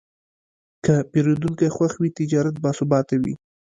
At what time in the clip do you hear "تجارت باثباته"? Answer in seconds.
2.17-3.15